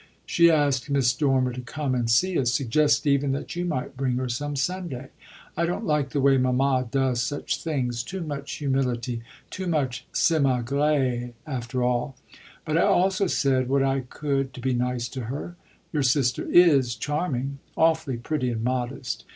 [0.25, 4.15] "She asked Miss Dormer to come and see us, suggested even that you might bring
[4.15, 5.09] her some Sunday.
[5.55, 11.33] I don't like the way mamma does such things too much humility, too many simagrées,
[11.45, 12.15] after all;
[12.65, 15.55] but I also said what I could to be nice to her.
[15.93, 19.23] Your sister is charming awfully pretty and modest.